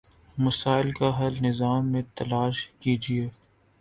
مسائل 0.37 0.91
کا 0.91 1.09
حل 1.19 1.35
نظام 1.41 1.91
میں 1.91 2.01
تلاش 2.15 2.67
کیجیے۔ 2.79 3.29